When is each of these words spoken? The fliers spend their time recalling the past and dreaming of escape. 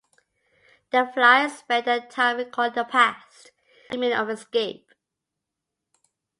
The 0.91 1.11
fliers 1.13 1.59
spend 1.59 1.85
their 1.85 1.99
time 2.01 2.37
recalling 2.37 2.73
the 2.73 2.83
past 2.85 3.51
and 3.91 3.99
dreaming 4.01 4.17
of 4.17 4.31
escape. 4.31 4.91